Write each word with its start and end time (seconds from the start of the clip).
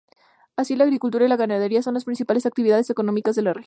Así, 0.55 0.75
la 0.75 0.85
agricultura 0.85 1.25
y 1.25 1.27
la 1.27 1.35
ganadería 1.35 1.83
son 1.83 1.93
las 1.93 2.05
principales 2.05 2.47
actividades 2.47 2.89
económicas 2.89 3.35
de 3.35 3.41
la 3.43 3.53
región. 3.53 3.59